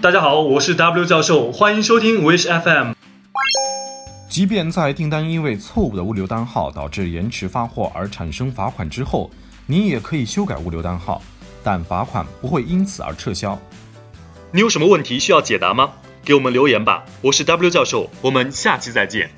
[0.00, 2.92] 大家好，我是 W 教授，欢迎收听 wish FM
[4.28, 9.28] 即便在订单因为错误的物流单号导致延迟发货而产生罚款之后，
[9.66, 11.20] 你也可以修改物流单号。
[11.64, 13.58] 但罚款不会因此而撤销。
[14.52, 15.90] 你有什么问题需要解答吗？
[16.24, 17.04] 给我们留言吧。
[17.20, 19.28] 我是 W 教授，我们下期再见。